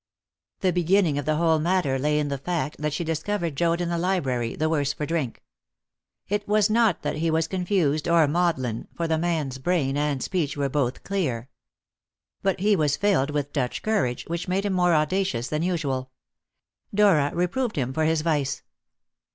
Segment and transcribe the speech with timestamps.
[0.61, 3.89] The beginning of the whole matter lay in the fact that she discovered Joad in
[3.89, 5.43] the library the worse for drink.
[6.27, 10.57] It was not that he was confused or maudlin, for the man's brain and speech
[10.57, 11.49] were both clear.
[12.41, 16.09] But he was filled with Dutch courage, which made him more audacious than usual.
[16.91, 18.63] Dora reproved him for his vice.